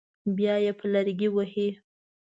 [0.35, 1.69] بیا یې په لرګي وهي.